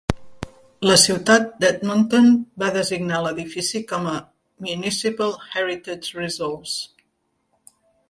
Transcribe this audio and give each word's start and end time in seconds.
La 0.91 0.95
ciutat 1.01 1.45
d'Edmonton 1.63 2.31
va 2.65 2.71
designar 2.79 3.21
l'edifici 3.27 3.83
com 3.93 4.11
a 4.15 4.17
Municipal 4.71 5.39
Heritage 5.47 6.21
Resource. 6.25 6.79